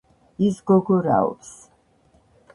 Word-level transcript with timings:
ის 0.47 0.57
გოგო 0.71 0.97
რაობს. 1.09 1.53